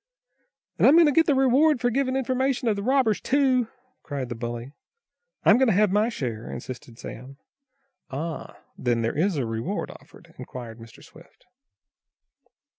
"And 0.79 0.87
I'm 0.87 0.95
going 0.95 1.05
to 1.05 1.11
get 1.11 1.27
the 1.27 1.35
reward 1.35 1.79
for 1.79 1.91
giving 1.91 2.15
information 2.15 2.67
of 2.67 2.75
the 2.75 2.81
robbers, 2.81 3.21
too!" 3.21 3.67
cried 4.01 4.29
the 4.29 4.33
bully. 4.35 4.71
"I'm 5.45 5.59
going 5.59 5.67
to 5.67 5.75
have 5.75 5.91
my 5.91 6.09
share!" 6.09 6.51
insisted 6.51 6.97
Sam. 6.97 7.37
"Ah, 8.09 8.57
then 8.75 9.03
there 9.03 9.15
is 9.15 9.37
a 9.37 9.45
reward 9.45 9.91
offered?" 9.91 10.33
inquired 10.39 10.79
Mr. 10.79 11.03
Swift. 11.03 11.45